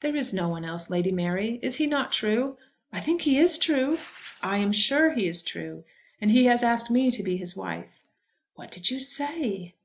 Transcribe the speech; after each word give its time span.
There 0.00 0.16
is 0.16 0.34
no 0.34 0.48
one 0.48 0.64
else, 0.64 0.90
Lady 0.90 1.12
Mary. 1.12 1.60
Is 1.62 1.76
he 1.76 1.86
not 1.86 2.10
true?" 2.12 2.58
"I 2.92 2.98
think 2.98 3.22
he 3.22 3.38
is 3.38 3.58
true." 3.60 3.96
"I 4.42 4.58
am 4.58 4.72
sure 4.72 5.12
he 5.12 5.28
is 5.28 5.40
true. 5.40 5.84
And 6.20 6.32
he 6.32 6.46
has 6.46 6.64
asked 6.64 6.90
me 6.90 7.12
to 7.12 7.22
be 7.22 7.36
his 7.36 7.54
wife." 7.56 8.04
"What 8.56 8.72
did 8.72 8.90
you 8.90 8.98
say?" 8.98 9.76